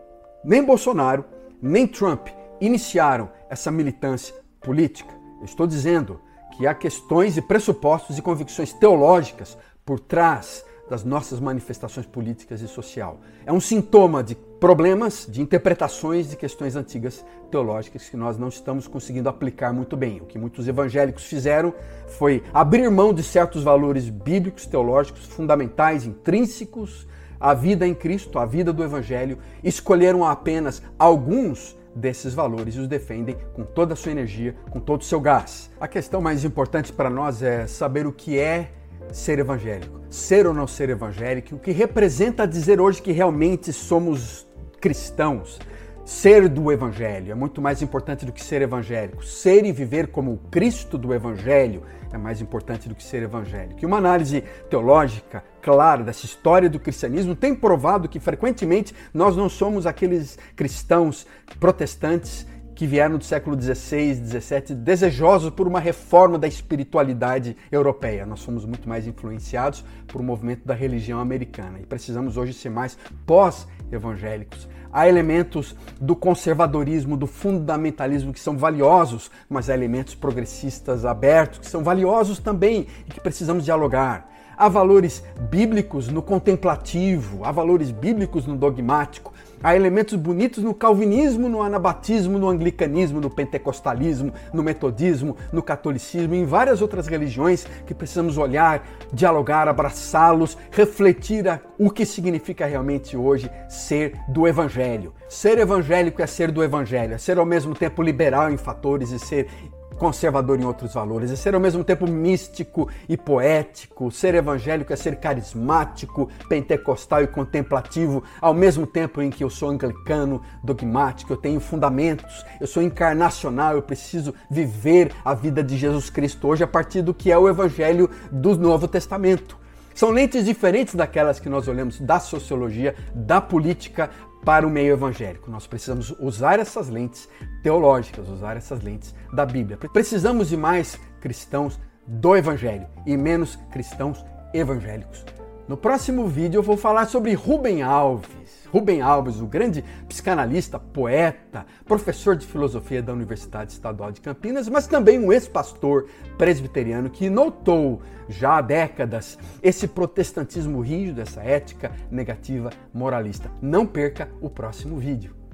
nem 0.44 0.64
Bolsonaro, 0.64 1.24
nem 1.60 1.84
Trump 1.84 2.28
iniciaram 2.60 3.28
essa 3.50 3.68
militância 3.72 4.32
política. 4.60 5.12
Eu 5.40 5.46
estou 5.46 5.66
dizendo 5.66 6.20
que 6.56 6.66
há 6.66 6.74
questões 6.74 7.36
e 7.36 7.42
pressupostos 7.42 8.16
e 8.16 8.22
convicções 8.22 8.72
teológicas 8.72 9.56
por 9.84 10.00
trás 10.00 10.64
das 10.88 11.04
nossas 11.04 11.40
manifestações 11.40 12.06
políticas 12.06 12.60
e 12.60 12.68
social. 12.68 13.18
É 13.44 13.52
um 13.52 13.60
sintoma 13.60 14.22
de 14.22 14.34
problemas, 14.34 15.26
de 15.28 15.42
interpretações 15.42 16.30
de 16.30 16.36
questões 16.36 16.76
antigas 16.76 17.24
teológicas 17.50 18.08
que 18.08 18.16
nós 18.16 18.38
não 18.38 18.48
estamos 18.48 18.86
conseguindo 18.86 19.28
aplicar 19.28 19.72
muito 19.72 19.96
bem. 19.96 20.20
O 20.20 20.26
que 20.26 20.38
muitos 20.38 20.66
evangélicos 20.66 21.24
fizeram 21.24 21.74
foi 22.06 22.42
abrir 22.54 22.88
mão 22.90 23.12
de 23.12 23.22
certos 23.22 23.62
valores 23.62 24.08
bíblicos, 24.08 24.66
teológicos, 24.66 25.26
fundamentais, 25.26 26.06
intrínsecos 26.06 27.06
à 27.38 27.52
vida 27.52 27.86
em 27.86 27.94
Cristo, 27.94 28.38
à 28.38 28.46
vida 28.46 28.72
do 28.72 28.82
evangelho, 28.82 29.38
escolheram 29.62 30.24
apenas 30.24 30.82
alguns 30.98 31.76
desses 31.96 32.34
valores 32.34 32.76
e 32.76 32.78
os 32.78 32.86
defendem 32.86 33.36
com 33.54 33.64
toda 33.64 33.94
a 33.94 33.96
sua 33.96 34.12
energia, 34.12 34.54
com 34.70 34.78
todo 34.78 35.00
o 35.00 35.04
seu 35.04 35.18
gás. 35.18 35.70
A 35.80 35.88
questão 35.88 36.20
mais 36.20 36.44
importante 36.44 36.92
para 36.92 37.08
nós 37.08 37.42
é 37.42 37.66
saber 37.66 38.06
o 38.06 38.12
que 38.12 38.38
é 38.38 38.70
ser 39.12 39.38
evangélico, 39.38 40.00
ser 40.10 40.46
ou 40.46 40.52
não 40.52 40.66
ser 40.66 40.90
evangélico, 40.90 41.56
o 41.56 41.58
que 41.58 41.70
representa 41.70 42.46
dizer 42.46 42.80
hoje 42.80 43.00
que 43.00 43.12
realmente 43.12 43.72
somos 43.72 44.46
cristãos. 44.80 45.58
Ser 46.06 46.48
do 46.48 46.70
Evangelho 46.70 47.32
é 47.32 47.34
muito 47.34 47.60
mais 47.60 47.82
importante 47.82 48.24
do 48.24 48.30
que 48.30 48.42
ser 48.42 48.62
evangélico. 48.62 49.24
Ser 49.24 49.64
e 49.64 49.72
viver 49.72 50.06
como 50.06 50.34
o 50.34 50.38
Cristo 50.50 50.96
do 50.96 51.12
Evangelho 51.12 51.82
é 52.12 52.16
mais 52.16 52.40
importante 52.40 52.88
do 52.88 52.94
que 52.94 53.02
ser 53.02 53.24
evangélico. 53.24 53.80
E 53.82 53.84
uma 53.84 53.96
análise 53.96 54.44
teológica 54.70 55.42
clara 55.60 56.04
dessa 56.04 56.24
história 56.24 56.70
do 56.70 56.78
cristianismo 56.78 57.34
tem 57.34 57.56
provado 57.56 58.08
que 58.08 58.20
frequentemente 58.20 58.94
nós 59.12 59.36
não 59.36 59.48
somos 59.48 59.84
aqueles 59.84 60.38
cristãos 60.54 61.26
protestantes 61.58 62.46
que 62.76 62.86
vieram 62.86 63.18
do 63.18 63.24
século 63.24 63.60
XVI, 63.60 64.14
XVII, 64.14 64.76
desejosos 64.76 65.50
por 65.50 65.66
uma 65.66 65.80
reforma 65.80 66.38
da 66.38 66.46
espiritualidade 66.46 67.56
europeia. 67.72 68.24
Nós 68.24 68.40
somos 68.40 68.64
muito 68.64 68.88
mais 68.88 69.08
influenciados 69.08 69.84
por 70.06 70.20
um 70.20 70.24
movimento 70.24 70.64
da 70.64 70.74
religião 70.74 71.18
americana 71.18 71.80
e 71.80 71.86
precisamos 71.86 72.36
hoje 72.36 72.52
ser 72.52 72.68
mais 72.68 72.96
pós-evangélicos. 73.26 74.68
Há 74.96 75.06
elementos 75.06 75.76
do 76.00 76.16
conservadorismo, 76.16 77.18
do 77.18 77.26
fundamentalismo 77.26 78.32
que 78.32 78.40
são 78.40 78.56
valiosos, 78.56 79.30
mas 79.46 79.68
há 79.68 79.74
elementos 79.74 80.14
progressistas 80.14 81.04
abertos 81.04 81.58
que 81.58 81.66
são 81.66 81.84
valiosos 81.84 82.38
também 82.38 82.86
e 83.06 83.10
que 83.10 83.20
precisamos 83.20 83.62
dialogar. 83.62 84.26
Há 84.58 84.68
valores 84.68 85.22
bíblicos 85.50 86.08
no 86.08 86.22
contemplativo, 86.22 87.44
há 87.44 87.52
valores 87.52 87.90
bíblicos 87.90 88.46
no 88.46 88.56
dogmático, 88.56 89.34
há 89.62 89.76
elementos 89.76 90.14
bonitos 90.14 90.64
no 90.64 90.72
calvinismo, 90.72 91.46
no 91.46 91.62
anabatismo, 91.62 92.38
no 92.38 92.48
anglicanismo, 92.48 93.20
no 93.20 93.28
pentecostalismo, 93.28 94.32
no 94.54 94.62
metodismo, 94.62 95.36
no 95.52 95.62
catolicismo 95.62 96.34
e 96.34 96.38
em 96.38 96.46
várias 96.46 96.80
outras 96.80 97.06
religiões 97.06 97.66
que 97.86 97.94
precisamos 97.94 98.38
olhar, 98.38 98.82
dialogar, 99.12 99.68
abraçá-los, 99.68 100.56
refletir 100.70 101.44
o 101.78 101.90
que 101.90 102.06
significa 102.06 102.64
realmente 102.64 103.14
hoje 103.14 103.50
ser 103.68 104.14
do 104.28 104.48
evangelho. 104.48 105.12
Ser 105.28 105.58
evangélico 105.58 106.22
é 106.22 106.26
ser 106.26 106.50
do 106.50 106.64
evangelho, 106.64 107.12
é 107.14 107.18
ser 107.18 107.38
ao 107.38 107.44
mesmo 107.44 107.74
tempo 107.74 108.02
liberal 108.02 108.50
em 108.50 108.56
fatores 108.56 109.10
e 109.10 109.18
ser 109.18 109.48
conservador 109.96 110.60
em 110.60 110.64
outros 110.64 110.94
valores, 110.94 111.30
é 111.30 111.36
ser 111.36 111.54
ao 111.54 111.60
mesmo 111.60 111.82
tempo 111.82 112.06
místico 112.06 112.88
e 113.08 113.16
poético, 113.16 114.10
ser 114.10 114.34
evangélico 114.34 114.92
é 114.92 114.96
ser 114.96 115.16
carismático, 115.16 116.28
pentecostal 116.48 117.22
e 117.22 117.26
contemplativo, 117.26 118.22
ao 118.40 118.52
mesmo 118.52 118.86
tempo 118.86 119.22
em 119.22 119.30
que 119.30 119.42
eu 119.42 119.50
sou 119.50 119.70
anglicano, 119.70 120.42
dogmático, 120.62 121.32
eu 121.32 121.36
tenho 121.36 121.60
fundamentos, 121.60 122.44
eu 122.60 122.66
sou 122.66 122.82
encarnacional, 122.82 123.74
eu 123.74 123.82
preciso 123.82 124.34
viver 124.50 125.12
a 125.24 125.34
vida 125.34 125.62
de 125.62 125.76
Jesus 125.76 126.10
Cristo 126.10 126.48
hoje 126.48 126.62
a 126.62 126.68
partir 126.68 127.02
do 127.02 127.14
que 127.14 127.32
é 127.32 127.38
o 127.38 127.48
evangelho 127.48 128.10
do 128.30 128.56
Novo 128.56 128.86
Testamento. 128.86 129.66
São 129.94 130.10
lentes 130.10 130.44
diferentes 130.44 130.94
daquelas 130.94 131.40
que 131.40 131.48
nós 131.48 131.66
olhamos 131.68 131.98
da 131.98 132.20
sociologia, 132.20 132.94
da 133.14 133.40
política, 133.40 134.10
para 134.46 134.64
o 134.64 134.70
meio 134.70 134.92
evangélico. 134.92 135.50
Nós 135.50 135.66
precisamos 135.66 136.14
usar 136.20 136.60
essas 136.60 136.88
lentes 136.88 137.28
teológicas, 137.64 138.28
usar 138.28 138.56
essas 138.56 138.80
lentes 138.80 139.12
da 139.32 139.44
Bíblia. 139.44 139.76
Precisamos 139.76 140.48
de 140.48 140.56
mais 140.56 140.96
cristãos 141.20 141.80
do 142.06 142.36
evangelho 142.36 142.86
e 143.04 143.16
menos 143.16 143.56
cristãos 143.72 144.24
evangélicos. 144.54 145.24
No 145.66 145.76
próximo 145.76 146.28
vídeo 146.28 146.58
eu 146.58 146.62
vou 146.62 146.76
falar 146.76 147.06
sobre 147.06 147.34
Rubem 147.34 147.82
Alves. 147.82 148.65
Rubem 148.76 149.00
Alves, 149.00 149.40
o 149.40 149.46
grande 149.46 149.82
psicanalista, 150.06 150.78
poeta, 150.78 151.64
professor 151.86 152.36
de 152.36 152.46
filosofia 152.46 153.02
da 153.02 153.10
Universidade 153.10 153.72
Estadual 153.72 154.12
de 154.12 154.20
Campinas, 154.20 154.68
mas 154.68 154.86
também 154.86 155.18
um 155.18 155.32
ex-pastor 155.32 156.08
presbiteriano 156.36 157.08
que 157.08 157.30
notou 157.30 158.02
já 158.28 158.58
há 158.58 158.60
décadas 158.60 159.38
esse 159.62 159.88
protestantismo 159.88 160.82
rígido, 160.82 161.22
essa 161.22 161.40
ética 161.40 161.90
negativa 162.10 162.68
moralista. 162.92 163.50
Não 163.62 163.86
perca 163.86 164.28
o 164.42 164.50
próximo 164.50 164.98
vídeo. 164.98 165.45